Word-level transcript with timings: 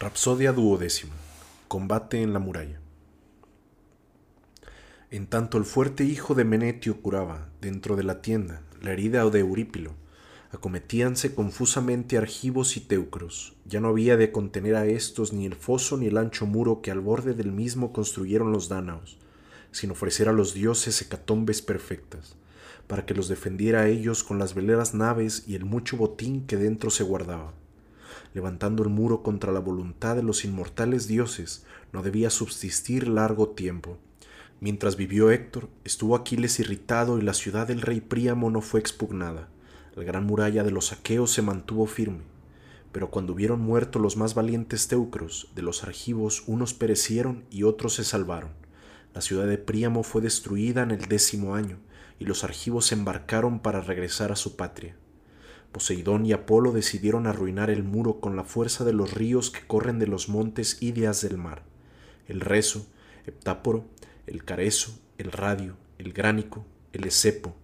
Rapsodia 0.00 0.52
duodécimo. 0.52 1.12
Combate 1.66 2.22
en 2.22 2.32
la 2.32 2.38
muralla. 2.38 2.78
En 5.10 5.26
tanto 5.26 5.58
el 5.58 5.64
fuerte 5.64 6.04
hijo 6.04 6.36
de 6.36 6.44
Menetio 6.44 7.02
curaba, 7.02 7.48
dentro 7.60 7.96
de 7.96 8.04
la 8.04 8.22
tienda, 8.22 8.62
la 8.80 8.92
herida 8.92 9.28
de 9.28 9.40
Eurípilo, 9.40 9.94
acometíanse 10.52 11.34
confusamente 11.34 12.16
argivos 12.16 12.76
y 12.76 12.80
teucros. 12.80 13.56
Ya 13.64 13.80
no 13.80 13.88
había 13.88 14.16
de 14.16 14.30
contener 14.30 14.76
a 14.76 14.86
éstos 14.86 15.32
ni 15.32 15.46
el 15.46 15.56
foso 15.56 15.96
ni 15.96 16.06
el 16.06 16.16
ancho 16.16 16.46
muro 16.46 16.80
que 16.80 16.92
al 16.92 17.00
borde 17.00 17.34
del 17.34 17.50
mismo 17.50 17.92
construyeron 17.92 18.52
los 18.52 18.68
dánaos, 18.68 19.18
sin 19.72 19.90
ofrecer 19.90 20.28
a 20.28 20.32
los 20.32 20.54
dioses 20.54 21.02
hecatombes 21.02 21.60
perfectas, 21.60 22.36
para 22.86 23.04
que 23.04 23.14
los 23.14 23.26
defendiera 23.26 23.80
a 23.80 23.88
ellos 23.88 24.22
con 24.22 24.38
las 24.38 24.54
veleras 24.54 24.94
naves 24.94 25.42
y 25.48 25.56
el 25.56 25.64
mucho 25.64 25.96
botín 25.96 26.46
que 26.46 26.56
dentro 26.56 26.90
se 26.90 27.02
guardaba 27.02 27.52
levantando 28.34 28.82
el 28.82 28.88
muro 28.88 29.22
contra 29.22 29.52
la 29.52 29.60
voluntad 29.60 30.16
de 30.16 30.22
los 30.22 30.44
inmortales 30.44 31.08
dioses, 31.08 31.64
no 31.92 32.02
debía 32.02 32.30
subsistir 32.30 33.08
largo 33.08 33.48
tiempo. 33.48 33.98
Mientras 34.60 34.96
vivió 34.96 35.30
Héctor, 35.30 35.68
estuvo 35.84 36.16
Aquiles 36.16 36.58
irritado 36.58 37.18
y 37.18 37.22
la 37.22 37.34
ciudad 37.34 37.68
del 37.68 37.80
rey 37.80 38.00
Príamo 38.00 38.50
no 38.50 38.60
fue 38.60 38.80
expugnada. 38.80 39.48
La 39.94 40.02
gran 40.02 40.26
muralla 40.26 40.64
de 40.64 40.70
los 40.70 40.92
aqueos 40.92 41.30
se 41.30 41.42
mantuvo 41.42 41.86
firme. 41.86 42.24
Pero 42.90 43.10
cuando 43.10 43.34
hubieron 43.34 43.60
muerto 43.60 43.98
los 43.98 44.16
más 44.16 44.34
valientes 44.34 44.88
teucros, 44.88 45.50
de 45.54 45.62
los 45.62 45.84
argivos 45.84 46.42
unos 46.46 46.74
perecieron 46.74 47.44
y 47.50 47.62
otros 47.62 47.94
se 47.94 48.04
salvaron. 48.04 48.50
La 49.14 49.20
ciudad 49.20 49.46
de 49.46 49.58
Príamo 49.58 50.02
fue 50.02 50.22
destruida 50.22 50.82
en 50.82 50.90
el 50.90 51.06
décimo 51.06 51.54
año, 51.54 51.78
y 52.18 52.24
los 52.24 52.44
argivos 52.44 52.86
se 52.86 52.94
embarcaron 52.94 53.60
para 53.60 53.80
regresar 53.80 54.32
a 54.32 54.36
su 54.36 54.56
patria. 54.56 54.96
Poseidón 55.72 56.24
y 56.26 56.32
Apolo 56.32 56.72
decidieron 56.72 57.26
arruinar 57.26 57.70
el 57.70 57.84
muro 57.84 58.20
con 58.20 58.36
la 58.36 58.44
fuerza 58.44 58.84
de 58.84 58.92
los 58.92 59.12
ríos 59.12 59.50
que 59.50 59.66
corren 59.66 59.98
de 59.98 60.06
los 60.06 60.28
montes 60.28 60.82
Ídeas 60.82 61.20
del 61.22 61.38
mar. 61.38 61.62
El 62.26 62.40
rezo, 62.40 62.86
Heptáporo, 63.26 63.84
el 64.26 64.44
carezo, 64.44 64.98
el 65.18 65.32
radio, 65.32 65.76
el 65.98 66.12
gránico, 66.12 66.64
el 66.92 67.04
esepo, 67.04 67.54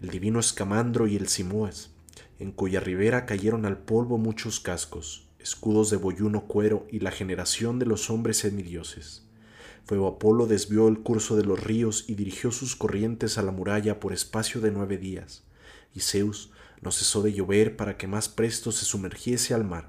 el 0.00 0.10
divino 0.10 0.40
escamandro 0.40 1.06
y 1.06 1.16
el 1.16 1.28
simoas, 1.28 1.90
en 2.38 2.52
cuya 2.52 2.80
ribera 2.80 3.26
cayeron 3.26 3.64
al 3.64 3.78
polvo 3.78 4.18
muchos 4.18 4.60
cascos, 4.60 5.28
escudos 5.38 5.90
de 5.90 5.96
boyuno 5.96 6.46
cuero 6.46 6.86
y 6.90 7.00
la 7.00 7.10
generación 7.10 7.78
de 7.78 7.86
los 7.86 8.10
hombres 8.10 8.38
semidioses. 8.38 9.26
Fuego 9.84 10.08
Apolo 10.08 10.46
desvió 10.46 10.88
el 10.88 10.98
curso 10.98 11.36
de 11.36 11.44
los 11.44 11.62
ríos 11.62 12.04
y 12.08 12.14
dirigió 12.16 12.50
sus 12.50 12.74
corrientes 12.74 13.38
a 13.38 13.42
la 13.42 13.52
muralla 13.52 14.00
por 14.00 14.12
espacio 14.12 14.60
de 14.60 14.72
nueve 14.72 14.98
días, 14.98 15.44
y 15.94 16.00
Zeus, 16.00 16.50
no 16.82 16.92
cesó 16.92 17.22
de 17.22 17.32
llover 17.32 17.76
para 17.76 17.96
que 17.96 18.06
más 18.06 18.28
presto 18.28 18.72
se 18.72 18.84
sumergiese 18.84 19.54
al 19.54 19.64
mar. 19.64 19.88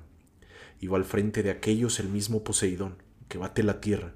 Iba 0.80 0.98
al 0.98 1.06
frente 1.06 1.44
de 1.44 1.52
aquellos 1.52 2.00
el 2.00 2.10
mismo 2.10 2.44
Poseidón, 2.44 2.96
que 3.28 3.38
bate 3.38 3.64
la 3.64 3.82
tierra, 3.82 4.14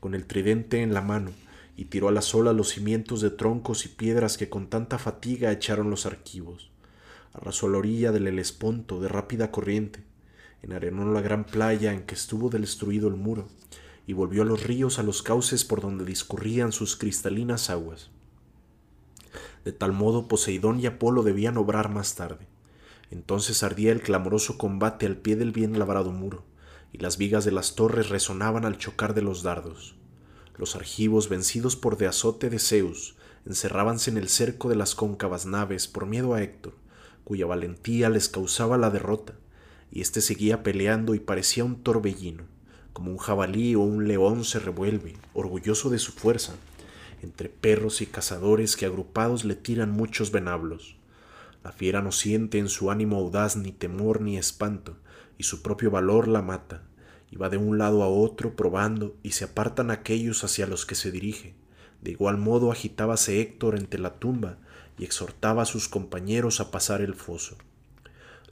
con 0.00 0.14
el 0.14 0.26
tridente 0.26 0.82
en 0.82 0.94
la 0.94 1.02
mano, 1.02 1.30
y 1.76 1.86
tiró 1.86 2.08
a 2.08 2.12
la 2.12 2.22
sola 2.22 2.52
los 2.52 2.70
cimientos 2.70 3.20
de 3.20 3.30
troncos 3.30 3.86
y 3.86 3.88
piedras 3.88 4.36
que 4.36 4.48
con 4.48 4.68
tanta 4.68 4.98
fatiga 4.98 5.52
echaron 5.52 5.90
los 5.90 6.06
arquivos. 6.06 6.70
Arrasó 7.32 7.68
la 7.68 7.78
orilla 7.78 8.12
del 8.12 8.26
Helesponto 8.26 9.00
de 9.00 9.08
rápida 9.08 9.50
corriente, 9.50 10.02
enarenó 10.62 11.10
la 11.12 11.20
gran 11.20 11.44
playa 11.44 11.92
en 11.92 12.02
que 12.02 12.14
estuvo 12.14 12.50
destruido 12.50 13.08
el 13.08 13.14
muro, 13.14 13.48
y 14.06 14.12
volvió 14.12 14.42
a 14.42 14.44
los 14.44 14.64
ríos 14.64 14.98
a 14.98 15.02
los 15.02 15.22
cauces 15.22 15.64
por 15.64 15.80
donde 15.80 16.04
discurrían 16.04 16.72
sus 16.72 16.96
cristalinas 16.96 17.70
aguas. 17.70 18.10
De 19.64 19.72
tal 19.72 19.92
modo 19.92 20.28
Poseidón 20.28 20.80
y 20.80 20.86
Apolo 20.86 21.22
debían 21.22 21.56
obrar 21.56 21.90
más 21.90 22.14
tarde. 22.14 22.46
Entonces 23.10 23.62
ardía 23.62 23.92
el 23.92 24.02
clamoroso 24.02 24.56
combate 24.56 25.06
al 25.06 25.16
pie 25.16 25.36
del 25.36 25.52
bien 25.52 25.78
labrado 25.78 26.12
muro, 26.12 26.44
y 26.92 26.98
las 26.98 27.18
vigas 27.18 27.44
de 27.44 27.52
las 27.52 27.74
torres 27.74 28.08
resonaban 28.08 28.64
al 28.64 28.78
chocar 28.78 29.14
de 29.14 29.22
los 29.22 29.42
dardos. 29.42 29.96
Los 30.56 30.76
argivos, 30.76 31.28
vencidos 31.28 31.76
por 31.76 31.96
de 31.96 32.06
azote 32.06 32.50
de 32.50 32.58
Zeus, 32.58 33.16
encerrábanse 33.46 34.10
en 34.10 34.18
el 34.18 34.28
cerco 34.28 34.68
de 34.68 34.76
las 34.76 34.94
cóncavas 34.94 35.46
naves 35.46 35.88
por 35.88 36.06
miedo 36.06 36.34
a 36.34 36.42
Héctor, 36.42 36.74
cuya 37.24 37.46
valentía 37.46 38.10
les 38.10 38.28
causaba 38.28 38.78
la 38.78 38.90
derrota, 38.90 39.34
y 39.90 40.00
éste 40.00 40.20
seguía 40.20 40.62
peleando 40.62 41.14
y 41.14 41.20
parecía 41.20 41.64
un 41.64 41.82
torbellino, 41.82 42.44
como 42.92 43.10
un 43.10 43.18
jabalí 43.18 43.74
o 43.74 43.80
un 43.80 44.06
león 44.06 44.44
se 44.44 44.58
revuelve, 44.58 45.16
orgulloso 45.34 45.90
de 45.90 45.98
su 45.98 46.12
fuerza, 46.12 46.54
entre 47.22 47.48
perros 47.48 48.00
y 48.00 48.06
cazadores 48.06 48.76
que 48.76 48.86
agrupados 48.86 49.44
le 49.44 49.54
tiran 49.54 49.90
muchos 49.90 50.30
venablos. 50.30 50.96
La 51.62 51.72
fiera 51.72 52.00
no 52.00 52.12
siente 52.12 52.58
en 52.58 52.68
su 52.68 52.90
ánimo 52.90 53.16
audaz 53.16 53.56
ni 53.56 53.72
temor 53.72 54.20
ni 54.20 54.38
espanto, 54.38 54.96
y 55.36 55.44
su 55.44 55.62
propio 55.62 55.90
valor 55.90 56.28
la 56.28 56.42
mata, 56.42 56.82
y 57.30 57.36
va 57.36 57.48
de 57.48 57.56
un 57.56 57.78
lado 57.78 58.02
a 58.02 58.08
otro 58.08 58.56
probando, 58.56 59.16
y 59.22 59.32
se 59.32 59.44
apartan 59.44 59.90
aquellos 59.90 60.44
hacia 60.44 60.66
los 60.66 60.86
que 60.86 60.94
se 60.94 61.10
dirige. 61.10 61.54
De 62.00 62.10
igual 62.10 62.38
modo 62.38 62.72
agitábase 62.72 63.40
Héctor 63.40 63.76
entre 63.76 64.00
la 64.00 64.18
tumba 64.18 64.58
y 64.98 65.04
exhortaba 65.04 65.62
a 65.62 65.66
sus 65.66 65.88
compañeros 65.88 66.60
a 66.60 66.70
pasar 66.70 67.02
el 67.02 67.14
foso. 67.14 67.56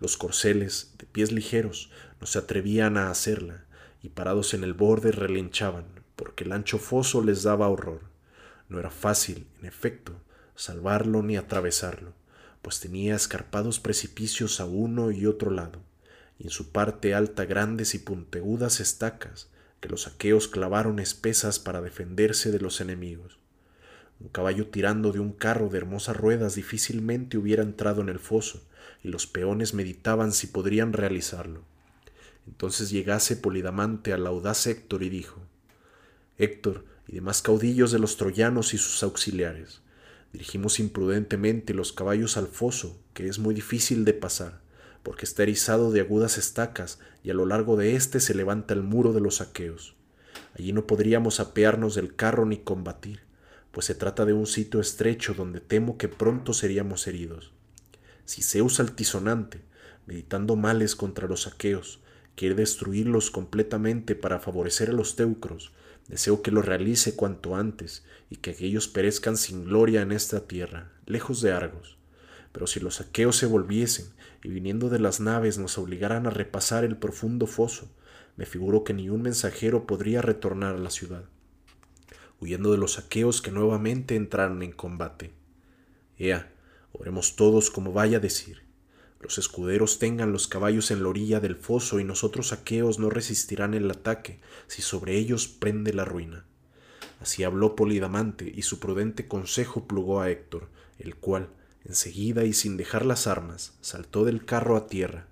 Los 0.01 0.17
corceles, 0.17 0.95
de 0.99 1.07
pies 1.07 1.33
ligeros, 1.33 1.91
no 2.21 2.27
se 2.27 2.39
atrevían 2.39 2.97
a 2.97 3.11
hacerla, 3.11 3.65
y 4.03 4.11
parados 4.11 4.55
en 4.55 4.65
el 4.65 4.75
borde 4.75 5.13
relinchaban, 5.13 5.85
porque 6.15 6.45
el 6.45 6.53
ancho 6.53 6.79
foso 6.79 7.23
les 7.23 7.43
daba 7.43 7.69
horror. 7.69 8.01
No 8.69 8.79
era 8.79 8.91
fácil, 8.91 9.47
en 9.61 9.67
efecto, 9.67 10.21
salvarlo 10.55 11.23
ni 11.23 11.37
atravesarlo, 11.37 12.13
pues 12.63 12.81
tenía 12.81 13.15
escarpados 13.15 13.81
precipicios 13.81 14.61
a 14.61 14.67
uno 14.67 15.11
y 15.11 15.27
otro 15.27 15.51
lado, 15.51 15.81
y 16.39 16.45
en 16.45 16.51
su 16.51 16.71
parte 16.71 17.15
alta 17.15 17.45
grandes 17.45 17.95
y 17.95 17.99
puntegudas 17.99 18.81
estacas 18.81 19.49
que 19.81 19.89
los 19.89 20.07
aqueos 20.07 20.49
clavaron 20.49 20.99
espesas 20.99 21.59
para 21.59 21.81
defenderse 21.81 22.51
de 22.51 22.61
los 22.61 22.81
enemigos. 22.81 23.39
Un 24.21 24.29
caballo 24.29 24.67
tirando 24.67 25.13
de 25.13 25.21
un 25.21 25.33
carro 25.33 25.69
de 25.69 25.79
hermosas 25.79 26.17
ruedas 26.17 26.57
difícilmente 26.57 27.39
hubiera 27.39 27.63
entrado 27.63 28.03
en 28.03 28.09
el 28.09 28.19
foso, 28.19 28.67
y 29.03 29.09
los 29.09 29.27
peones 29.27 29.75
meditaban 29.75 30.33
si 30.33 30.49
podrían 30.49 30.93
realizarlo. 30.93 31.63
Entonces 32.47 32.91
llegase 32.91 33.37
Polidamante 33.37 34.13
al 34.13 34.27
audaz 34.27 34.67
Héctor 34.67 35.03
y 35.03 35.11
dijo 35.11 35.41
Héctor, 36.39 36.85
y 37.09 37.15
demás 37.15 37.43
caudillos 37.43 37.91
de 37.91 37.99
los 37.99 38.17
troyanos 38.17 38.75
y 38.75 38.79
sus 38.79 39.03
auxiliares. 39.03 39.81
Dirigimos 40.33 40.79
imprudentemente 40.79 41.73
los 41.73 41.93
caballos 41.93 42.37
al 42.37 42.47
foso, 42.47 43.01
que 43.15 43.27
es 43.27 43.39
muy 43.39 43.55
difícil 43.55 44.05
de 44.05 44.13
pasar, 44.13 44.61
porque 45.03 45.25
está 45.25 45.43
erizado 45.43 45.91
de 45.91 46.01
agudas 46.03 46.37
estacas 46.37 46.99
y 47.25 47.31
a 47.31 47.35
lo 47.35 47.47
largo 47.47 47.77
de 47.77 47.97
éste 47.97 48.21
se 48.21 48.35
levanta 48.35 48.75
el 48.75 48.83
muro 48.83 49.15
de 49.15 49.23
los 49.23 49.41
aqueos. 49.41 49.97
Allí 50.55 50.73
no 50.73 50.87
podríamos 50.87 51.41
apearnos 51.41 51.95
del 51.95 52.15
carro 52.15 52.45
ni 52.45 52.59
combatir, 52.59 53.23
pues 53.73 53.87
se 53.87 53.95
trata 53.95 54.27
de 54.27 54.35
un 54.35 54.47
sitio 54.47 54.81
estrecho 54.81 55.33
donde 55.33 55.61
temo 55.61 55.97
que 55.97 56.09
pronto 56.09 56.53
seríamos 56.53 57.07
heridos. 57.07 57.53
Si 58.27 58.43
Zeus 58.43 58.81
altisonante, 58.81 59.63
meditando 60.07 60.57
males 60.57 60.95
contra 60.95 61.27
los 61.27 61.47
aqueos, 61.47 62.01
quiere 62.35 62.55
destruirlos 62.55 63.31
completamente 63.31 64.15
para 64.15 64.41
favorecer 64.41 64.91
a 64.91 64.93
los 64.93 65.17
teucros, 65.17 65.73
Deseo 66.09 66.43
que 66.43 66.51
lo 66.51 66.63
realice 66.63 67.15
cuanto 67.15 67.55
antes 67.55 68.05
y 68.31 68.37
que 68.37 68.51
aquellos 68.51 68.89
perezcan 68.89 69.37
sin 69.37 69.65
gloria 69.65 70.03
en 70.03 70.13
esta 70.13 70.49
tierra, 70.49 70.91
lejos 71.07 71.43
de 71.43 71.53
Argos. 71.53 71.99
Pero 72.53 72.67
si 72.67 72.81
los 72.81 73.01
aqueos 73.01 73.37
se 73.37 73.47
volviesen 73.47 74.07
y 74.43 74.49
viniendo 74.49 74.89
de 74.89 74.99
las 74.99 75.21
naves 75.21 75.59
nos 75.59 75.77
obligaran 75.77 76.27
a 76.27 76.31
repasar 76.31 76.85
el 76.85 76.97
profundo 76.97 77.47
foso, 77.47 77.91
me 78.37 78.47
figuro 78.47 78.85
que 78.85 78.95
ni 78.95 79.11
un 79.11 79.23
mensajero 79.23 79.87
podría 79.87 80.23
retornar 80.23 80.77
a 80.77 80.79
la 80.79 80.91
ciudad, 80.91 81.25
huyendo 82.41 82.73
de 82.73 82.79
los 82.79 82.99
aqueos 82.99 83.43
que 83.43 83.51
nuevamente 83.51 84.17
entraran 84.17 84.63
en 84.63 84.73
combate. 84.73 85.33
Ea, 86.17 86.53
oremos 86.93 87.37
todos 87.37 87.71
como 87.71 87.93
vaya 87.93 88.17
a 88.17 88.21
decir. 88.21 88.68
Los 89.21 89.39
escuderos 89.39 89.99
tengan 89.99 90.33
los 90.33 90.47
caballos 90.47 90.91
en 90.91 91.03
la 91.03 91.09
orilla 91.09 91.41
del 91.41 91.57
foso 91.57 91.99
y 91.99 92.05
nosotros 92.05 92.53
aqueos 92.53 92.99
no 92.99 93.11
resistirán 93.11 93.75
el 93.75 93.91
ataque 93.91 94.41
si 94.69 94.81
sobre 94.81 95.17
ellos 95.17 95.49
prende 95.49 95.93
la 95.93 96.05
ruina. 96.05 96.45
Así 97.21 97.43
habló 97.43 97.75
Polidamante 97.75 98.53
y 98.55 98.63
su 98.63 98.79
prudente 98.79 99.27
consejo 99.27 99.89
plugó 99.89 100.21
a 100.21 100.31
Héctor, 100.31 100.69
el 100.99 101.17
cual, 101.17 101.49
enseguida 101.85 102.45
y 102.45 102.53
sin 102.53 102.77
dejar 102.77 103.05
las 103.05 103.27
armas, 103.27 103.77
saltó 103.81 104.25
del 104.25 104.45
carro 104.45 104.77
a 104.77 104.87
tierra. 104.87 105.27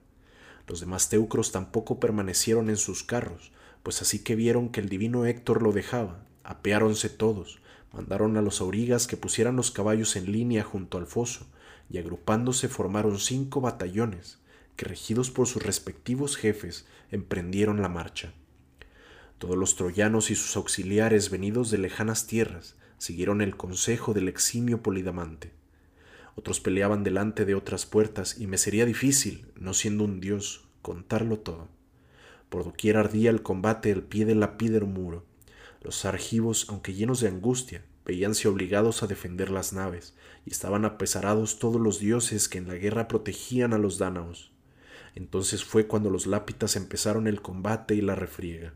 Los 0.67 0.81
demás 0.81 1.09
teucros 1.09 1.53
tampoco 1.53 2.01
permanecieron 2.01 2.71
en 2.71 2.77
sus 2.77 3.05
carros, 3.05 3.53
pues 3.85 4.03
así 4.03 4.25
que 4.25 4.35
vieron 4.35 4.71
que 4.71 4.81
el 4.81 4.89
divino 4.89 5.27
Héctor 5.27 5.63
lo 5.63 5.71
dejaba, 5.71 6.27
apeáronse 6.43 7.09
todos, 7.09 7.61
mandaron 7.93 8.37
a 8.37 8.43
los 8.43 8.61
aurigas 8.61 9.07
que 9.07 9.17
pusieran 9.17 9.55
los 9.55 9.71
caballos 9.71 10.17
en 10.17 10.33
línea 10.33 10.65
junto 10.65 10.99
al 10.99 11.07
foso, 11.07 11.47
y 11.89 11.99
agrupándose 11.99 12.69
formaron 12.69 13.19
cinco 13.19 13.61
batallones 13.61 14.39
que, 14.77 14.85
regidos 14.85 15.31
por 15.31 15.47
sus 15.47 15.63
respectivos 15.63 16.37
jefes, 16.37 16.87
emprendieron 17.11 17.83
la 17.83 17.89
marcha. 17.89 18.33
Todos 19.39 19.57
los 19.57 19.77
troyanos 19.77 20.31
y 20.31 20.35
sus 20.35 20.57
auxiliares 20.57 21.31
venidos 21.31 21.71
de 21.71 21.79
lejanas 21.79 22.27
tierras 22.27 22.77
siguieron 22.99 23.43
el 23.43 23.57
consejo 23.57 24.15
del 24.15 24.29
eximio 24.29 24.83
Polidamante. 24.83 25.53
Otros 26.35 26.61
peleaban 26.61 27.05
delante 27.05 27.45
de 27.45 27.55
otras 27.55 27.87
puertas 27.87 28.39
y 28.39 28.47
me 28.47 28.59
sería 28.59 28.85
difícil, 28.85 29.47
no 29.57 29.75
siendo 29.75 30.05
un 30.05 30.21
dios, 30.21 30.69
contarlo 30.83 31.39
todo. 31.39 31.69
Por 32.49 32.65
doquier 32.65 32.97
ardía 32.97 33.31
el 33.31 33.43
combate 33.43 33.93
al 33.93 34.03
pie 34.03 34.25
del 34.25 34.41
lapídero 34.41 34.87
muro. 34.87 35.25
Los 35.83 36.05
argivos, 36.05 36.67
aunque 36.69 36.95
llenos 36.95 37.21
de 37.21 37.29
angustia, 37.29 37.85
veíanse 38.07 38.49
obligados 38.49 39.03
a 39.03 39.07
defender 39.07 39.51
las 39.51 39.73
naves, 39.73 40.15
y 40.45 40.51
estaban 40.53 40.85
apesarados 40.85 41.59
todos 41.59 41.81
los 41.81 41.99
dioses 41.99 42.49
que 42.49 42.59
en 42.59 42.69
la 42.69 42.77
guerra 42.77 43.09
protegían 43.09 43.73
a 43.73 43.79
los 43.79 43.99
dánaos. 43.99 44.53
Entonces 45.17 45.65
fue 45.65 45.87
cuando 45.87 46.09
los 46.09 46.27
lápitas 46.27 46.77
empezaron 46.77 47.27
el 47.27 47.43
combate 47.43 47.95
y 47.95 48.01
la 48.01 48.15
refriega. 48.15 48.75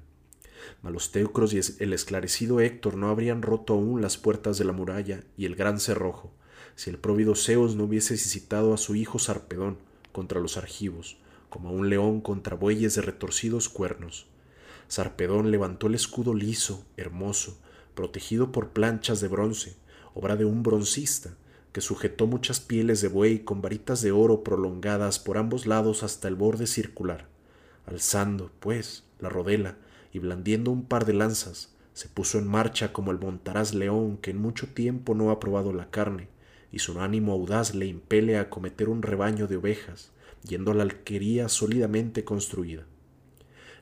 Mas 0.82 0.92
los 0.92 1.12
teucros 1.12 1.52
y 1.54 1.60
el 1.82 1.92
esclarecido 1.92 2.60
Héctor 2.60 2.96
no 2.96 3.08
habrían 3.08 3.42
roto 3.42 3.74
aún 3.74 4.02
las 4.02 4.18
puertas 4.18 4.58
de 4.58 4.64
la 4.64 4.72
muralla 4.72 5.22
y 5.36 5.46
el 5.46 5.54
gran 5.54 5.78
cerrojo, 5.78 6.34
si 6.74 6.90
el 6.90 6.98
próvido 6.98 7.34
Zeus 7.34 7.76
no 7.76 7.84
hubiese 7.84 8.16
citado 8.16 8.74
a 8.74 8.78
su 8.78 8.96
hijo 8.96 9.18
Sarpedón 9.18 9.78
contra 10.12 10.40
los 10.40 10.56
argivos, 10.56 11.18
como 11.48 11.68
a 11.68 11.72
un 11.72 11.88
león 11.88 12.20
contra 12.20 12.56
bueyes 12.56 12.94
de 12.94 13.02
retorcidos 13.02 13.68
cuernos. 13.68 14.26
Sarpedón 14.88 15.50
levantó 15.50 15.86
el 15.86 15.94
escudo 15.94 16.34
liso, 16.34 16.84
hermoso, 16.96 17.58
protegido 18.00 18.50
por 18.50 18.70
planchas 18.70 19.20
de 19.20 19.28
bronce, 19.28 19.76
obra 20.14 20.34
de 20.34 20.46
un 20.46 20.62
broncista, 20.62 21.36
que 21.70 21.82
sujetó 21.82 22.26
muchas 22.26 22.58
pieles 22.58 23.02
de 23.02 23.08
buey 23.08 23.40
con 23.40 23.60
varitas 23.60 24.00
de 24.00 24.10
oro 24.10 24.42
prolongadas 24.42 25.18
por 25.18 25.36
ambos 25.36 25.66
lados 25.66 26.02
hasta 26.02 26.26
el 26.26 26.34
borde 26.34 26.66
circular. 26.66 27.26
Alzando, 27.84 28.52
pues, 28.58 29.04
la 29.18 29.28
rodela 29.28 29.76
y 30.14 30.18
blandiendo 30.18 30.70
un 30.70 30.86
par 30.86 31.04
de 31.04 31.12
lanzas, 31.12 31.74
se 31.92 32.08
puso 32.08 32.38
en 32.38 32.48
marcha 32.48 32.94
como 32.94 33.10
el 33.10 33.18
montaraz 33.18 33.74
león 33.74 34.16
que 34.16 34.30
en 34.30 34.38
mucho 34.38 34.68
tiempo 34.68 35.14
no 35.14 35.30
ha 35.30 35.38
probado 35.38 35.74
la 35.74 35.90
carne, 35.90 36.28
y 36.72 36.78
su 36.78 36.98
ánimo 37.02 37.32
audaz 37.34 37.74
le 37.74 37.84
impele 37.84 38.38
a 38.38 38.42
acometer 38.48 38.88
un 38.88 39.02
rebaño 39.02 39.46
de 39.46 39.58
ovejas, 39.58 40.10
yendo 40.42 40.70
a 40.70 40.74
la 40.74 40.84
alquería 40.84 41.50
sólidamente 41.50 42.24
construida. 42.24 42.86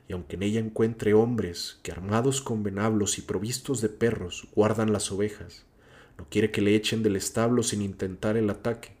Y 0.09 0.13
aunque 0.13 0.37
en 0.37 0.43
ella 0.43 0.59
encuentre 0.59 1.13
hombres 1.13 1.79
que 1.83 1.91
armados 1.91 2.41
con 2.41 2.63
venablos 2.63 3.19
y 3.19 3.21
provistos 3.21 3.79
de 3.79 3.89
perros 3.89 4.47
guardan 4.55 4.91
las 4.91 5.11
ovejas, 5.11 5.65
no 6.17 6.25
quiere 6.29 6.49
que 6.49 6.61
le 6.61 6.75
echen 6.75 7.03
del 7.03 7.15
establo 7.15 7.61
sin 7.61 7.83
intentar 7.83 8.35
el 8.35 8.49
ataque, 8.49 8.97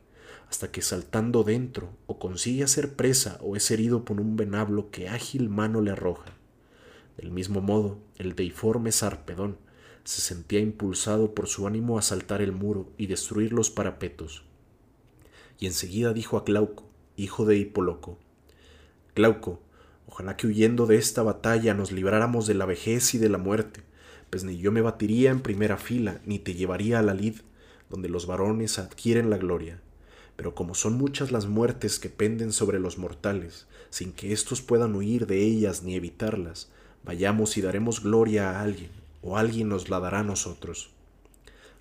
hasta 0.49 0.71
que 0.71 0.83
saltando 0.83 1.43
dentro 1.43 1.89
o 2.05 2.19
consigue 2.19 2.63
hacer 2.63 2.95
presa 2.95 3.39
o 3.41 3.55
es 3.55 3.71
herido 3.71 4.05
por 4.05 4.21
un 4.21 4.35
venablo 4.35 4.91
que 4.91 5.09
ágil 5.09 5.49
mano 5.49 5.81
le 5.81 5.91
arroja. 5.91 6.31
Del 7.17 7.31
mismo 7.31 7.59
modo, 7.59 7.97
el 8.19 8.35
deiforme 8.35 8.91
Sarpedón 8.91 9.57
se 10.03 10.21
sentía 10.21 10.59
impulsado 10.59 11.33
por 11.33 11.47
su 11.47 11.65
ánimo 11.65 11.97
a 11.97 12.03
saltar 12.03 12.43
el 12.43 12.51
muro 12.51 12.91
y 12.97 13.07
destruir 13.07 13.51
los 13.51 13.71
parapetos. 13.71 14.43
Y 15.59 15.65
enseguida 15.65 16.13
dijo 16.13 16.37
a 16.37 16.43
Glauco, 16.43 16.87
hijo 17.15 17.45
de 17.45 17.57
Hipoloco, 17.57 18.19
Glauco, 19.15 19.59
ojalá 20.09 20.35
que 20.35 20.47
huyendo 20.47 20.87
de 20.87 20.97
esta 20.97 21.21
batalla 21.21 21.75
nos 21.75 21.91
libráramos 21.91 22.47
de 22.47 22.55
la 22.55 22.65
vejez 22.65 23.13
y 23.13 23.19
de 23.19 23.29
la 23.29 23.37
muerte, 23.37 23.81
pues 24.31 24.43
ni 24.43 24.57
yo 24.57 24.71
me 24.71 24.81
batiría 24.81 25.29
en 25.29 25.41
primera 25.41 25.77
fila, 25.77 26.19
ni 26.25 26.39
te 26.39 26.55
llevaría 26.55 26.97
a 26.97 27.03
la 27.03 27.13
lid, 27.13 27.35
donde 27.91 28.09
los 28.09 28.25
varones 28.25 28.79
adquieren 28.79 29.29
la 29.29 29.37
gloria. 29.37 29.79
Pero 30.35 30.55
como 30.55 30.73
son 30.73 30.97
muchas 30.97 31.31
las 31.31 31.45
muertes 31.45 31.99
que 31.99 32.09
penden 32.09 32.53
sobre 32.53 32.79
los 32.79 32.97
mortales, 32.97 33.67
sin 33.91 34.11
que 34.11 34.33
éstos 34.33 34.63
puedan 34.63 34.95
huir 34.95 35.27
de 35.27 35.43
ellas 35.43 35.83
ni 35.83 35.93
evitarlas, 35.93 36.71
vayamos 37.05 37.55
y 37.57 37.61
daremos 37.61 38.01
gloria 38.01 38.49
a 38.49 38.61
alguien, 38.63 38.89
o 39.21 39.37
alguien 39.37 39.69
nos 39.69 39.89
la 39.89 39.99
dará 39.99 40.21
a 40.21 40.23
nosotros. 40.23 40.89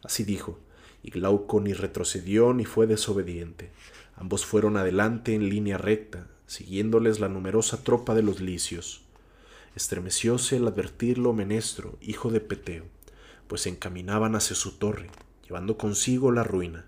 Así 0.05 0.25
dijo, 0.25 0.59
y 1.03 1.11
Glauco 1.11 1.61
ni 1.61 1.73
retrocedió 1.73 2.53
ni 2.53 2.67
fue 2.67 2.87
desobediente. 2.87 3.71
Ambos 4.17 4.45
fueron 4.45 4.77
adelante 4.77 5.35
en 5.35 5.49
línea 5.49 5.79
recta, 5.79 6.27
siguiéndoles 6.49 7.21
la 7.21 7.29
numerosa 7.29 7.85
tropa 7.85 8.15
de 8.15 8.23
los 8.23 8.41
licios. 8.41 9.03
Estremecióse 9.77 10.57
el 10.57 10.67
advertirlo 10.67 11.33
Menestro, 11.35 11.99
hijo 12.01 12.31
de 12.31 12.41
Peteo, 12.41 12.87
pues 13.47 13.61
se 13.63 13.69
encaminaban 13.69 14.35
hacia 14.35 14.57
su 14.57 14.73
torre, 14.73 15.11
llevando 15.47 15.79
consigo 15.79 16.33
la 16.33 16.43
ruina. 16.43 16.87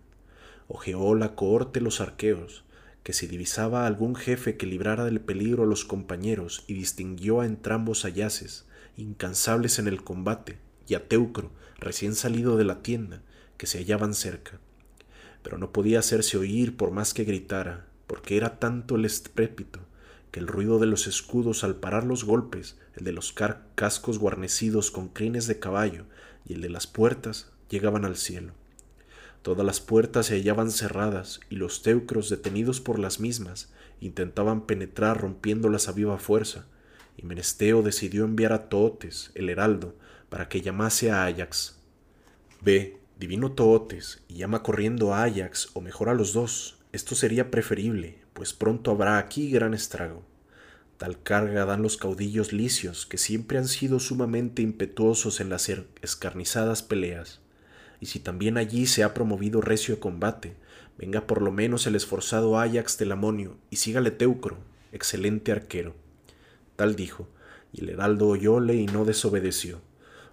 Ojeó 0.66 1.14
la 1.14 1.34
cohorte 1.36 1.80
los 1.80 2.00
arqueos, 2.00 2.64
que 3.02 3.12
si 3.12 3.26
divisaba 3.26 3.86
algún 3.86 4.16
jefe 4.16 4.56
que 4.56 4.66
librara 4.66 5.04
del 5.04 5.20
peligro 5.20 5.64
a 5.64 5.66
los 5.66 5.84
compañeros 5.84 6.64
y 6.66 6.74
distinguió 6.74 7.40
a 7.40 7.46
entrambos 7.46 8.04
ayaces, 8.04 8.64
incansables 8.96 9.78
en 9.78 9.88
el 9.88 10.02
combate, 10.02 10.58
y 10.88 10.94
a 10.94 11.06
Teucro, 11.06 11.50
recién 11.78 12.14
salido 12.14 12.56
de 12.56 12.64
la 12.64 12.82
tienda, 12.82 13.22
que 13.58 13.66
se 13.66 13.78
hallaban 13.78 14.14
cerca. 14.14 14.58
Pero 15.42 15.58
no 15.58 15.70
podía 15.70 15.98
hacerse 15.98 16.38
oír 16.38 16.76
por 16.76 16.92
más 16.92 17.12
que 17.12 17.24
gritara, 17.24 17.89
porque 18.10 18.36
era 18.36 18.58
tanto 18.58 18.96
el 18.96 19.04
estrépito 19.04 19.78
que 20.32 20.40
el 20.40 20.48
ruido 20.48 20.80
de 20.80 20.86
los 20.86 21.06
escudos 21.06 21.62
al 21.62 21.76
parar 21.76 22.02
los 22.02 22.24
golpes, 22.24 22.76
el 22.96 23.04
de 23.04 23.12
los 23.12 23.32
cascos 23.76 24.18
guarnecidos 24.18 24.90
con 24.90 25.10
crines 25.10 25.46
de 25.46 25.60
caballo 25.60 26.06
y 26.44 26.54
el 26.54 26.60
de 26.60 26.70
las 26.70 26.88
puertas 26.88 27.52
llegaban 27.68 28.04
al 28.04 28.16
cielo. 28.16 28.52
Todas 29.42 29.64
las 29.64 29.80
puertas 29.80 30.26
se 30.26 30.34
hallaban 30.34 30.72
cerradas 30.72 31.38
y 31.50 31.54
los 31.54 31.82
teucros, 31.82 32.28
detenidos 32.28 32.80
por 32.80 32.98
las 32.98 33.20
mismas, 33.20 33.72
intentaban 34.00 34.66
penetrar 34.66 35.20
rompiéndolas 35.20 35.86
a 35.86 35.92
viva 35.92 36.18
fuerza, 36.18 36.66
y 37.16 37.22
Menesteo 37.22 37.82
decidió 37.82 38.24
enviar 38.24 38.52
a 38.52 38.68
Tootes, 38.68 39.30
el 39.36 39.48
heraldo, 39.48 39.94
para 40.30 40.48
que 40.48 40.62
llamase 40.62 41.12
a 41.12 41.26
Ajax. 41.26 41.78
Ve, 42.60 42.98
divino 43.20 43.52
Tootes, 43.52 44.24
y 44.26 44.34
llama 44.34 44.64
corriendo 44.64 45.14
a 45.14 45.22
Ajax, 45.22 45.68
o 45.74 45.80
mejor 45.80 46.08
a 46.08 46.14
los 46.14 46.32
dos. 46.32 46.79
Esto 46.92 47.14
sería 47.14 47.50
preferible, 47.52 48.18
pues 48.32 48.52
pronto 48.52 48.90
habrá 48.90 49.18
aquí 49.18 49.50
gran 49.50 49.74
estrago. 49.74 50.24
Tal 50.98 51.22
carga 51.22 51.64
dan 51.64 51.82
los 51.82 51.96
caudillos 51.96 52.52
licios, 52.52 53.06
que 53.06 53.16
siempre 53.16 53.58
han 53.58 53.68
sido 53.68 54.00
sumamente 54.00 54.60
impetuosos 54.60 55.40
en 55.40 55.50
las 55.50 55.70
escarnizadas 56.02 56.82
peleas. 56.82 57.40
Y 58.00 58.06
si 58.06 58.18
también 58.18 58.58
allí 58.58 58.86
se 58.86 59.04
ha 59.04 59.14
promovido 59.14 59.60
recio 59.60 60.00
combate, 60.00 60.56
venga 60.98 61.26
por 61.26 61.42
lo 61.42 61.52
menos 61.52 61.86
el 61.86 61.94
esforzado 61.94 62.58
Ajax 62.58 62.96
Telamonio, 62.96 63.56
y 63.70 63.76
sígale 63.76 64.10
Teucro, 64.10 64.58
excelente 64.90 65.52
arquero. 65.52 65.94
Tal 66.74 66.96
dijo, 66.96 67.28
y 67.72 67.82
el 67.82 67.90
heraldo 67.90 68.26
oyóle 68.26 68.74
y 68.74 68.86
no 68.86 69.04
desobedeció. 69.04 69.80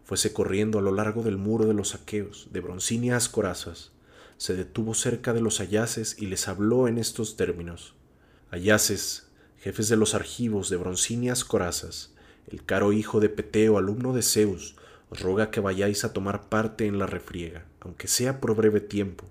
Fuese 0.04 0.34
corriendo 0.34 0.80
a 0.80 0.82
lo 0.82 0.92
largo 0.92 1.22
del 1.22 1.38
muro 1.38 1.66
de 1.66 1.76
los 1.76 1.94
aqueos, 1.94 2.48
de 2.52 2.62
broncíneas 2.62 3.30
corazas. 3.30 3.92
Se 4.38 4.56
detuvo 4.56 4.94
cerca 4.94 5.34
de 5.34 5.42
los 5.42 5.60
ayaces 5.60 6.16
y 6.20 6.28
les 6.28 6.48
habló 6.48 6.88
en 6.88 7.00
estos 7.00 7.38
términos. 7.38 7.96
Ayaces, 8.52 9.30
jefes 9.60 9.90
de 9.90 9.98
los 9.98 10.14
argivos 10.14 10.70
de 10.70 10.78
broncíneas 10.78 11.44
corazas, 11.44 12.14
el 12.48 12.64
caro 12.64 12.94
hijo 12.94 13.20
de 13.20 13.30
Peteo, 13.30 13.78
alumno 13.78 14.14
de 14.14 14.22
Zeus, 14.22 14.76
os 15.10 15.22
roga 15.22 15.52
que 15.52 15.60
vayáis 15.60 16.04
a 16.04 16.14
tomar 16.14 16.50
parte 16.50 16.86
en 16.86 17.00
la 17.00 17.08
refriega, 17.08 17.66
aunque 17.80 18.08
sea 18.08 18.40
por 18.40 18.56
breve 18.56 18.80
tiempo. 18.80 19.26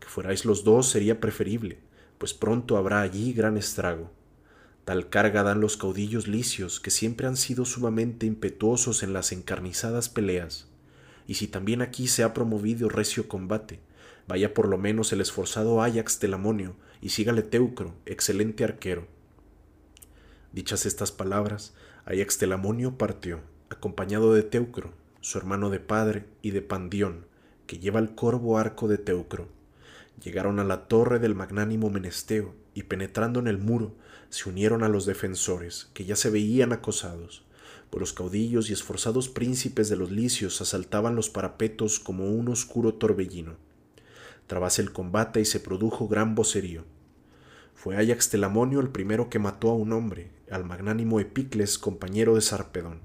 Que 0.00 0.08
fuerais 0.08 0.44
los 0.44 0.64
dos 0.64 0.88
sería 0.88 1.20
preferible, 1.20 1.78
pues 2.18 2.32
pronto 2.32 2.76
habrá 2.76 3.02
allí 3.02 3.32
gran 3.32 3.56
estrago. 3.56 4.10
Tal 4.84 5.08
carga 5.10 5.42
dan 5.42 5.60
los 5.60 5.76
caudillos 5.76 6.28
licios, 6.28 6.80
que 6.80 6.90
siempre 6.90 7.26
han 7.26 7.36
sido 7.36 7.64
sumamente 7.64 8.24
impetuosos 8.24 9.02
en 9.02 9.12
las 9.12 9.32
encarnizadas 9.32 10.08
peleas. 10.08 10.66
Y 11.26 11.34
si 11.34 11.48
también 11.48 11.82
aquí 11.82 12.06
se 12.06 12.22
ha 12.22 12.32
promovido 12.32 12.88
recio 12.88 13.26
combate, 13.26 13.80
vaya 14.28 14.54
por 14.54 14.68
lo 14.68 14.78
menos 14.78 15.12
el 15.12 15.20
esforzado 15.20 15.82
Ajax 15.82 16.18
Telamonio, 16.18 16.74
y 17.00 17.10
sígale 17.10 17.42
Teucro, 17.42 17.94
excelente 18.06 18.64
arquero. 18.64 19.06
Dichas 20.52 20.86
estas 20.86 21.12
palabras, 21.12 21.74
Ajax 22.04 22.38
Telamonio 22.38 22.96
partió, 22.98 23.40
acompañado 23.68 24.32
de 24.32 24.42
Teucro, 24.42 24.92
su 25.20 25.38
hermano 25.38 25.70
de 25.70 25.80
padre, 25.80 26.26
y 26.42 26.50
de 26.50 26.62
Pandión, 26.62 27.26
que 27.66 27.78
lleva 27.78 28.00
el 28.00 28.14
corvo 28.14 28.58
arco 28.58 28.88
de 28.88 28.98
Teucro. 28.98 29.48
Llegaron 30.22 30.60
a 30.60 30.64
la 30.64 30.88
torre 30.88 31.18
del 31.18 31.34
magnánimo 31.34 31.90
Menesteo, 31.90 32.54
y 32.74 32.84
penetrando 32.84 33.40
en 33.40 33.48
el 33.48 33.58
muro, 33.58 33.94
se 34.28 34.48
unieron 34.48 34.82
a 34.82 34.88
los 34.88 35.06
defensores, 35.06 35.90
que 35.94 36.04
ya 36.04 36.16
se 36.16 36.30
veían 36.30 36.72
acosados, 36.72 37.44
pues 37.90 38.00
los 38.00 38.12
caudillos 38.12 38.70
y 38.70 38.72
esforzados 38.72 39.28
príncipes 39.28 39.88
de 39.88 39.96
los 39.96 40.10
licios 40.10 40.60
asaltaban 40.60 41.14
los 41.14 41.30
parapetos 41.30 42.00
como 42.00 42.30
un 42.30 42.48
oscuro 42.48 42.94
torbellino. 42.94 43.56
Trabase 44.46 44.82
el 44.82 44.92
combate 44.92 45.40
y 45.40 45.44
se 45.44 45.60
produjo 45.60 46.08
gran 46.08 46.34
vocerío. 46.34 46.84
Fue 47.74 47.96
Ajax 47.96 48.30
Telamonio 48.30 48.80
el 48.80 48.88
primero 48.88 49.28
que 49.28 49.38
mató 49.38 49.70
a 49.70 49.74
un 49.74 49.92
hombre, 49.92 50.30
al 50.50 50.64
magnánimo 50.64 51.20
Epicles, 51.20 51.78
compañero 51.78 52.34
de 52.34 52.40
Sarpedón, 52.40 53.00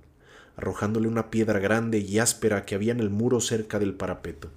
arrojándole 0.56 1.08
una 1.08 1.30
piedra 1.30 1.60
grande 1.60 2.00
y 2.00 2.20
áspera 2.20 2.66
que 2.66 2.76
había 2.76 2.92
en 2.92 3.00
el 3.00 3.10
muro 3.10 3.42
cerca 3.42 3.80
del 3.80 3.96
parapeto. 3.96 4.50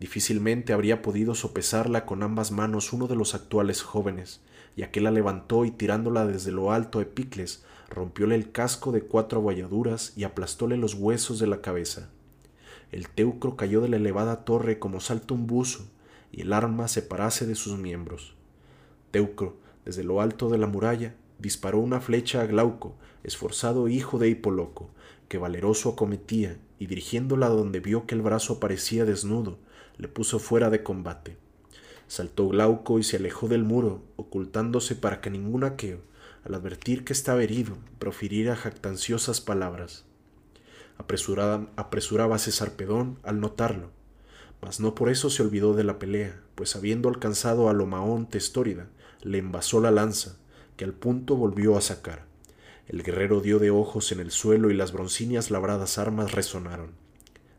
Difícilmente 0.00 0.72
habría 0.72 1.00
podido 1.00 1.36
sopesarla 1.36 2.04
con 2.04 2.24
ambas 2.24 2.50
manos 2.50 2.92
uno 2.92 3.06
de 3.06 3.14
los 3.14 3.36
actuales 3.36 3.82
jóvenes, 3.82 4.40
y 4.74 4.82
aquel 4.82 5.04
la 5.04 5.12
levantó 5.12 5.64
y 5.64 5.70
tirándola 5.70 6.26
desde 6.26 6.50
lo 6.50 6.72
alto 6.72 6.98
a 6.98 7.02
Epicles, 7.02 7.64
rompióle 7.88 8.34
el 8.34 8.50
casco 8.50 8.90
de 8.90 9.02
cuatro 9.02 9.38
abolladuras 9.38 10.12
y 10.16 10.24
aplastóle 10.24 10.76
los 10.76 10.94
huesos 10.94 11.38
de 11.38 11.46
la 11.46 11.60
cabeza. 11.60 12.10
El 12.92 13.08
teucro 13.08 13.56
cayó 13.56 13.80
de 13.80 13.88
la 13.88 13.96
elevada 13.96 14.44
torre 14.44 14.78
como 14.78 15.00
salta 15.00 15.32
un 15.32 15.46
buzo, 15.46 15.86
y 16.30 16.42
el 16.42 16.52
arma 16.52 16.88
separase 16.88 17.46
de 17.46 17.54
sus 17.54 17.78
miembros. 17.78 18.34
Teucro, 19.10 19.56
desde 19.84 20.04
lo 20.04 20.20
alto 20.20 20.50
de 20.50 20.58
la 20.58 20.66
muralla, 20.66 21.14
disparó 21.38 21.78
una 21.78 22.00
flecha 22.00 22.42
a 22.42 22.46
Glauco, 22.46 22.94
esforzado 23.24 23.88
hijo 23.88 24.18
de 24.18 24.28
Hipoloco, 24.28 24.90
que 25.28 25.38
valeroso 25.38 25.88
acometía, 25.88 26.58
y 26.78 26.86
dirigiéndola 26.86 27.48
donde 27.48 27.80
vio 27.80 28.06
que 28.06 28.14
el 28.14 28.22
brazo 28.22 28.60
parecía 28.60 29.06
desnudo, 29.06 29.58
le 29.96 30.08
puso 30.08 30.38
fuera 30.38 30.68
de 30.68 30.82
combate. 30.82 31.36
Saltó 32.08 32.48
Glauco 32.48 32.98
y 32.98 33.04
se 33.04 33.16
alejó 33.16 33.48
del 33.48 33.64
muro, 33.64 34.02
ocultándose 34.16 34.96
para 34.96 35.22
que 35.22 35.30
ningún 35.30 35.64
aqueo, 35.64 36.00
al 36.44 36.54
advertir 36.54 37.04
que 37.04 37.14
estaba 37.14 37.42
herido, 37.42 37.78
profiriera 37.98 38.54
jactanciosas 38.54 39.40
palabras. 39.40 40.04
Apresurada, 40.98 41.66
apresurábase 41.76 42.52
Sarpedón 42.52 43.18
al 43.22 43.40
notarlo, 43.40 43.90
mas 44.60 44.78
no 44.78 44.94
por 44.94 45.10
eso 45.10 45.30
se 45.30 45.42
olvidó 45.42 45.74
de 45.74 45.84
la 45.84 45.98
pelea, 45.98 46.40
pues 46.54 46.76
habiendo 46.76 47.08
alcanzado 47.08 47.68
a 47.68 47.72
Lomaón 47.72 48.28
Testórida, 48.28 48.88
le 49.22 49.38
envasó 49.38 49.80
la 49.80 49.90
lanza, 49.90 50.36
que 50.76 50.84
al 50.84 50.92
punto 50.92 51.36
volvió 51.36 51.76
a 51.76 51.80
sacar. 51.80 52.26
El 52.86 53.02
guerrero 53.02 53.40
dio 53.40 53.58
de 53.58 53.70
ojos 53.70 54.12
en 54.12 54.20
el 54.20 54.30
suelo 54.30 54.70
y 54.70 54.74
las 54.74 54.92
broncíneas 54.92 55.50
labradas 55.50 55.98
armas 55.98 56.32
resonaron. 56.32 56.92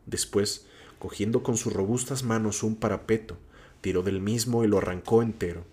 Después, 0.06 0.66
cogiendo 0.98 1.42
con 1.42 1.56
sus 1.56 1.72
robustas 1.72 2.22
manos 2.22 2.62
un 2.62 2.76
parapeto, 2.76 3.36
tiró 3.80 4.02
del 4.02 4.20
mismo 4.20 4.64
y 4.64 4.68
lo 4.68 4.78
arrancó 4.78 5.22
entero. 5.22 5.64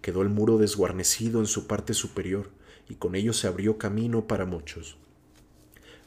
Quedó 0.00 0.22
el 0.22 0.28
muro 0.28 0.58
desguarnecido 0.58 1.40
en 1.40 1.46
su 1.46 1.66
parte 1.66 1.94
superior, 1.94 2.50
y 2.88 2.96
con 2.96 3.14
ello 3.14 3.32
se 3.32 3.46
abrió 3.46 3.78
camino 3.78 4.26
para 4.26 4.46
muchos. 4.46 4.96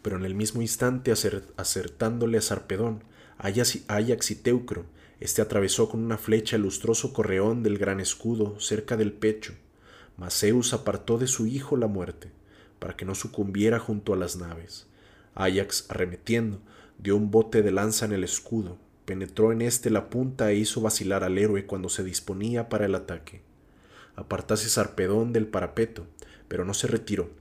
Pero 0.06 0.18
en 0.18 0.24
el 0.24 0.36
mismo 0.36 0.62
instante, 0.62 1.12
acertándole 1.58 2.38
a 2.38 2.42
Sarpedón, 2.42 3.04
Ayax 3.40 4.30
y 4.30 4.36
Teucro, 4.36 4.86
este 5.20 5.42
atravesó 5.42 5.90
con 5.90 6.04
una 6.04 6.20
flecha 6.20 6.58
el 6.58 6.62
lustroso 6.62 7.12
correón 7.12 7.64
del 7.64 7.80
gran 7.80 8.00
escudo 8.00 8.60
cerca 8.60 8.98
del 8.98 9.14
pecho, 9.14 9.56
mas 10.16 10.40
Zeus 10.40 10.76
apartó 10.76 11.18
de 11.18 11.26
su 11.26 11.48
hijo 11.48 11.76
la 11.76 11.88
muerte, 11.88 12.30
para 12.78 12.96
que 12.96 13.04
no 13.04 13.16
sucumbiera 13.16 13.80
junto 13.80 14.14
a 14.14 14.16
las 14.16 14.36
naves. 14.36 14.86
Ayax, 15.34 15.88
arremetiendo, 15.90 16.62
dio 17.00 17.18
un 17.18 17.32
bote 17.32 17.64
de 17.64 17.72
lanza 17.72 18.06
en 18.06 18.14
el 18.14 18.24
escudo, 18.24 18.78
penetró 19.06 19.52
en 19.52 19.64
éste 19.64 19.90
la 19.90 20.12
punta 20.12 20.52
e 20.52 20.56
hizo 20.58 20.82
vacilar 20.82 21.24
al 21.24 21.40
héroe 21.40 21.66
cuando 21.66 21.90
se 21.90 22.04
disponía 22.04 22.70
para 22.70 22.86
el 22.86 22.94
ataque. 22.94 23.42
Apartase 24.16 24.70
Sarpedón 24.70 25.34
del 25.34 25.48
parapeto, 25.48 26.06
pero 26.48 26.64
no 26.64 26.76
se 26.76 26.86
retiró, 26.86 27.32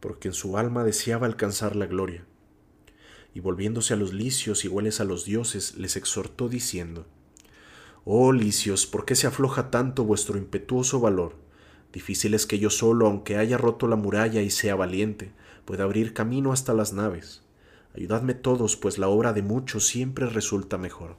porque 0.00 0.28
en 0.28 0.34
su 0.34 0.58
alma 0.58 0.84
deseaba 0.84 1.26
alcanzar 1.26 1.76
la 1.76 1.86
gloria. 1.86 2.24
Y 3.34 3.40
volviéndose 3.40 3.94
a 3.94 3.96
los 3.96 4.12
licios 4.12 4.64
iguales 4.64 5.00
a 5.00 5.04
los 5.04 5.24
dioses, 5.24 5.76
les 5.76 5.96
exhortó 5.96 6.48
diciendo, 6.48 7.06
Oh 8.04 8.32
licios, 8.32 8.86
¿por 8.86 9.04
qué 9.04 9.14
se 9.14 9.26
afloja 9.26 9.70
tanto 9.70 10.04
vuestro 10.04 10.38
impetuoso 10.38 11.00
valor? 11.00 11.34
Difícil 11.92 12.34
es 12.34 12.46
que 12.46 12.58
yo 12.58 12.70
solo, 12.70 13.06
aunque 13.06 13.36
haya 13.36 13.58
roto 13.58 13.86
la 13.86 13.96
muralla 13.96 14.42
y 14.42 14.50
sea 14.50 14.74
valiente, 14.74 15.32
pueda 15.64 15.84
abrir 15.84 16.14
camino 16.14 16.52
hasta 16.52 16.72
las 16.74 16.92
naves. 16.92 17.42
Ayudadme 17.94 18.34
todos, 18.34 18.76
pues 18.76 18.98
la 18.98 19.08
obra 19.08 19.32
de 19.32 19.42
muchos 19.42 19.86
siempre 19.86 20.26
resulta 20.26 20.78
mejor. 20.78 21.16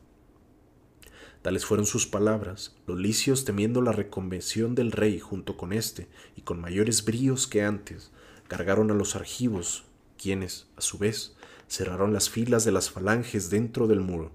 Tales 1.41 1.65
fueron 1.65 1.85
sus 1.85 2.05
palabras. 2.05 2.75
Los 2.85 2.97
licios, 2.97 3.45
temiendo 3.45 3.81
la 3.81 3.91
reconvención 3.91 4.75
del 4.75 4.91
rey 4.91 5.19
junto 5.19 5.57
con 5.57 5.71
éste, 5.71 6.07
y 6.35 6.41
con 6.41 6.59
mayores 6.59 7.05
bríos 7.05 7.47
que 7.47 7.63
antes, 7.63 8.11
cargaron 8.49 8.89
a 8.89 8.95
los 8.95 9.15
argivos, 9.15 9.85
quienes, 10.17 10.67
a 10.75 10.81
su 10.81 10.97
vez, 10.97 11.35
cerraron 11.69 12.13
las 12.13 12.31
filas 12.31 12.65
de 12.65 12.71
las 12.71 12.89
falanges 12.89 13.51
dentro 13.51 13.87
del 13.87 14.01
muro, 14.01 14.31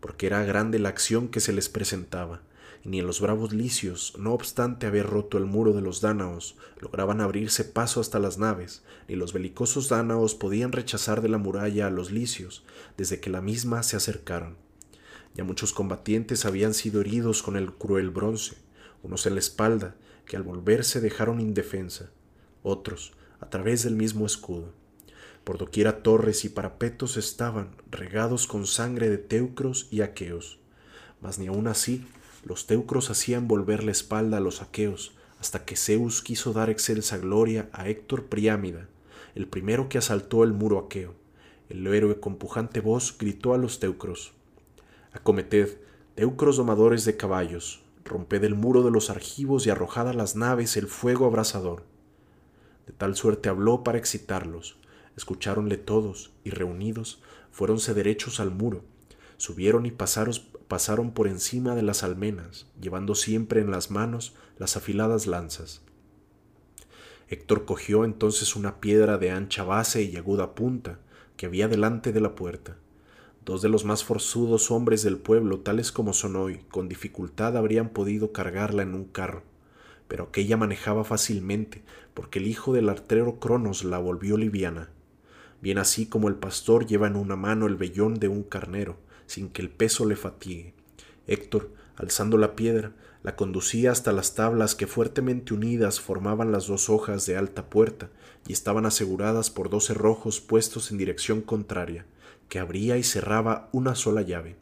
porque 0.00 0.26
era 0.26 0.44
grande 0.44 0.80
la 0.80 0.88
acción 0.88 1.28
que 1.28 1.38
se 1.38 1.52
les 1.52 1.68
presentaba, 1.68 2.42
y 2.82 2.88
ni 2.88 3.00
los 3.02 3.20
bravos 3.20 3.52
licios, 3.52 4.14
no 4.18 4.32
obstante 4.32 4.86
haber 4.86 5.06
roto 5.06 5.38
el 5.38 5.46
muro 5.46 5.72
de 5.72 5.80
los 5.80 6.00
dánaos, 6.00 6.56
lograban 6.80 7.20
abrirse 7.20 7.64
paso 7.64 8.00
hasta 8.00 8.18
las 8.18 8.36
naves, 8.36 8.82
ni 9.06 9.14
los 9.14 9.32
belicosos 9.32 9.88
dánaos 9.88 10.34
podían 10.34 10.72
rechazar 10.72 11.22
de 11.22 11.28
la 11.28 11.38
muralla 11.38 11.86
a 11.86 11.90
los 11.90 12.10
licios, 12.10 12.64
desde 12.96 13.20
que 13.20 13.30
la 13.30 13.40
misma 13.40 13.84
se 13.84 13.96
acercaron. 13.96 14.56
Ya 15.36 15.44
muchos 15.44 15.72
combatientes 15.72 16.44
habían 16.46 16.74
sido 16.74 17.00
heridos 17.00 17.44
con 17.44 17.56
el 17.56 17.72
cruel 17.72 18.10
bronce, 18.10 18.56
unos 19.04 19.24
en 19.24 19.34
la 19.34 19.40
espalda, 19.40 19.94
que 20.26 20.36
al 20.36 20.42
volverse 20.42 21.00
dejaron 21.00 21.40
indefensa, 21.40 22.10
otros 22.64 23.12
a 23.42 23.50
través 23.50 23.82
del 23.82 23.96
mismo 23.96 24.24
escudo. 24.24 24.72
Por 25.42 25.58
doquiera 25.58 26.02
torres 26.04 26.44
y 26.44 26.48
parapetos 26.48 27.16
estaban 27.16 27.74
regados 27.90 28.46
con 28.46 28.66
sangre 28.66 29.10
de 29.10 29.18
teucros 29.18 29.88
y 29.90 30.00
aqueos. 30.00 30.60
Mas 31.20 31.40
ni 31.40 31.48
aun 31.48 31.66
así 31.66 32.06
los 32.44 32.66
teucros 32.66 33.10
hacían 33.10 33.48
volver 33.48 33.82
la 33.82 33.90
espalda 33.90 34.36
a 34.36 34.40
los 34.40 34.62
aqueos, 34.62 35.12
hasta 35.40 35.64
que 35.64 35.74
Zeus 35.74 36.22
quiso 36.22 36.52
dar 36.52 36.70
excelsa 36.70 37.18
gloria 37.18 37.68
a 37.72 37.88
Héctor 37.88 38.26
Priámida, 38.26 38.88
el 39.34 39.48
primero 39.48 39.88
que 39.88 39.98
asaltó 39.98 40.44
el 40.44 40.52
muro 40.52 40.78
aqueo. 40.78 41.14
El 41.68 41.84
héroe 41.86 42.20
con 42.20 42.36
pujante 42.36 42.80
voz 42.80 43.16
gritó 43.18 43.54
a 43.54 43.58
los 43.58 43.80
teucros: 43.80 44.34
Acometed, 45.12 45.78
teucros 46.14 46.56
domadores 46.58 47.04
de 47.04 47.16
caballos, 47.16 47.82
romped 48.04 48.44
el 48.44 48.54
muro 48.54 48.82
de 48.82 48.92
los 48.92 49.10
argivos 49.10 49.66
y 49.66 49.70
arrojad 49.70 50.08
a 50.08 50.12
las 50.12 50.36
naves 50.36 50.76
el 50.76 50.86
fuego 50.86 51.26
abrasador. 51.26 51.90
Tal 53.02 53.16
suerte 53.16 53.48
habló 53.48 53.82
para 53.82 53.98
excitarlos 53.98 54.76
Escucháronle 55.16 55.76
todos 55.76 56.30
y 56.44 56.50
reunidos 56.50 57.20
fuéronse 57.50 57.94
derechos 57.94 58.38
al 58.38 58.52
muro, 58.52 58.84
subieron 59.38 59.86
y 59.86 59.90
pasaron, 59.90 60.36
pasaron 60.68 61.10
por 61.10 61.26
encima 61.26 61.74
de 61.74 61.82
las 61.82 62.04
almenas, 62.04 62.68
llevando 62.80 63.16
siempre 63.16 63.60
en 63.60 63.72
las 63.72 63.90
manos 63.90 64.36
las 64.56 64.76
afiladas 64.76 65.26
lanzas. 65.26 65.82
Héctor 67.26 67.64
cogió 67.64 68.04
entonces 68.04 68.54
una 68.54 68.80
piedra 68.80 69.18
de 69.18 69.32
ancha 69.32 69.64
base 69.64 70.04
y 70.04 70.16
aguda 70.16 70.54
punta 70.54 71.00
que 71.36 71.46
había 71.46 71.66
delante 71.66 72.12
de 72.12 72.20
la 72.20 72.36
puerta. 72.36 72.76
Dos 73.44 73.62
de 73.62 73.68
los 73.68 73.84
más 73.84 74.04
forzudos 74.04 74.70
hombres 74.70 75.02
del 75.02 75.18
pueblo, 75.18 75.58
tales 75.58 75.90
como 75.90 76.12
son 76.12 76.36
hoy, 76.36 76.64
con 76.70 76.88
dificultad 76.88 77.56
habrían 77.56 77.88
podido 77.88 78.30
cargarla 78.30 78.84
en 78.84 78.94
un 78.94 79.06
carro, 79.06 79.42
pero 80.12 80.24
aquella 80.24 80.58
manejaba 80.58 81.04
fácilmente, 81.04 81.82
porque 82.12 82.38
el 82.38 82.46
hijo 82.46 82.74
del 82.74 82.90
artero 82.90 83.40
Cronos 83.40 83.82
la 83.82 83.96
volvió 83.96 84.36
liviana 84.36 84.90
bien 85.62 85.78
así 85.78 86.06
como 86.06 86.28
el 86.28 86.34
pastor 86.34 86.86
lleva 86.86 87.06
en 87.06 87.16
una 87.16 87.36
mano 87.36 87.66
el 87.66 87.76
vellón 87.76 88.14
de 88.14 88.28
un 88.28 88.42
carnero, 88.42 88.98
sin 89.26 89.48
que 89.48 89.62
el 89.62 89.70
peso 89.70 90.04
le 90.04 90.16
fatigue. 90.16 90.74
Héctor, 91.26 91.70
alzando 91.96 92.36
la 92.36 92.56
piedra, 92.56 92.92
la 93.22 93.36
conducía 93.36 93.92
hasta 93.92 94.12
las 94.12 94.34
tablas 94.34 94.74
que 94.74 94.88
fuertemente 94.88 95.54
unidas 95.54 96.00
formaban 96.00 96.50
las 96.50 96.66
dos 96.66 96.90
hojas 96.90 97.24
de 97.26 97.36
alta 97.36 97.70
puerta 97.70 98.10
y 98.48 98.52
estaban 98.52 98.84
aseguradas 98.84 99.50
por 99.50 99.70
dos 99.70 99.86
cerrojos 99.86 100.40
puestos 100.40 100.90
en 100.90 100.98
dirección 100.98 101.40
contraria, 101.40 102.04
que 102.48 102.58
abría 102.58 102.98
y 102.98 103.04
cerraba 103.04 103.68
una 103.70 103.94
sola 103.94 104.22
llave. 104.22 104.56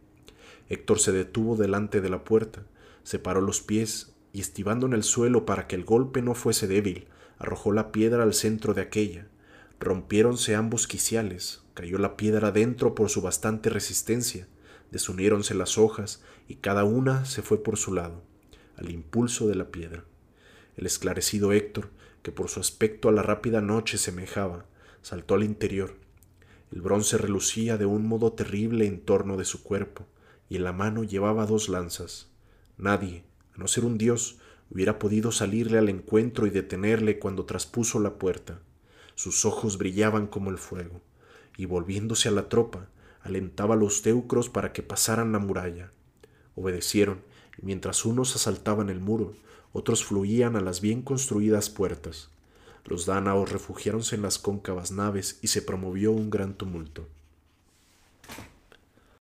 Héctor 0.68 1.00
se 1.00 1.12
detuvo 1.12 1.56
delante 1.56 2.02
de 2.02 2.10
la 2.10 2.24
puerta, 2.24 2.62
separó 3.02 3.40
los 3.40 3.62
pies 3.62 4.12
y 4.32 4.40
estivando 4.40 4.86
en 4.86 4.92
el 4.92 5.02
suelo 5.02 5.46
para 5.46 5.66
que 5.66 5.76
el 5.76 5.84
golpe 5.84 6.22
no 6.22 6.34
fuese 6.34 6.66
débil, 6.66 7.08
arrojó 7.38 7.72
la 7.72 7.92
piedra 7.92 8.22
al 8.22 8.34
centro 8.34 8.74
de 8.74 8.82
aquella, 8.82 9.28
Rompiéronse 9.80 10.54
ambos 10.54 10.86
quiciales, 10.86 11.62
cayó 11.72 11.96
la 11.96 12.18
piedra 12.18 12.52
dentro 12.52 12.94
por 12.94 13.08
su 13.08 13.22
bastante 13.22 13.70
resistencia, 13.70 14.46
desuniéronse 14.90 15.54
las 15.54 15.78
hojas 15.78 16.22
y 16.48 16.56
cada 16.56 16.84
una 16.84 17.24
se 17.24 17.40
fue 17.40 17.62
por 17.62 17.78
su 17.78 17.94
lado, 17.94 18.22
al 18.76 18.90
impulso 18.90 19.48
de 19.48 19.54
la 19.54 19.70
piedra. 19.70 20.04
El 20.76 20.84
esclarecido 20.84 21.52
Héctor, 21.52 21.88
que 22.22 22.30
por 22.30 22.50
su 22.50 22.60
aspecto 22.60 23.08
a 23.08 23.12
la 23.12 23.22
rápida 23.22 23.62
noche 23.62 23.96
semejaba, 23.96 24.66
saltó 25.00 25.34
al 25.34 25.44
interior. 25.44 25.96
El 26.70 26.82
bronce 26.82 27.16
relucía 27.16 27.78
de 27.78 27.86
un 27.86 28.06
modo 28.06 28.34
terrible 28.34 28.86
en 28.86 29.00
torno 29.00 29.38
de 29.38 29.46
su 29.46 29.62
cuerpo, 29.62 30.06
y 30.50 30.56
en 30.56 30.64
la 30.64 30.74
mano 30.74 31.04
llevaba 31.04 31.46
dos 31.46 31.70
lanzas. 31.70 32.28
Nadie, 32.76 33.24
no 33.60 33.68
ser 33.68 33.84
un 33.84 33.96
dios, 33.96 34.38
hubiera 34.70 34.98
podido 34.98 35.30
salirle 35.30 35.78
al 35.78 35.88
encuentro 35.88 36.48
y 36.48 36.50
detenerle 36.50 37.20
cuando 37.20 37.44
traspuso 37.44 38.00
la 38.00 38.18
puerta 38.18 38.60
sus 39.20 39.44
ojos 39.44 39.76
brillaban 39.76 40.26
como 40.26 40.48
el 40.48 40.56
fuego, 40.56 41.02
y 41.58 41.66
volviéndose 41.66 42.30
a 42.30 42.32
la 42.32 42.48
tropa, 42.48 42.88
alentaba 43.20 43.74
a 43.74 43.76
los 43.76 44.00
teucros 44.00 44.48
para 44.48 44.72
que 44.72 44.82
pasaran 44.82 45.30
la 45.30 45.38
muralla. 45.38 45.92
Obedecieron, 46.54 47.20
y 47.58 47.66
mientras 47.66 48.06
unos 48.06 48.34
asaltaban 48.34 48.88
el 48.88 48.98
muro, 48.98 49.34
otros 49.74 50.06
fluían 50.06 50.56
a 50.56 50.62
las 50.62 50.80
bien 50.80 51.02
construidas 51.02 51.68
puertas. 51.68 52.30
Los 52.86 53.04
dánaos 53.04 53.52
refugiáronse 53.52 54.16
en 54.16 54.22
las 54.22 54.38
cóncavas 54.38 54.90
naves 54.90 55.38
y 55.42 55.48
se 55.48 55.60
promovió 55.60 56.12
un 56.12 56.30
gran 56.30 56.54
tumulto. 56.54 57.06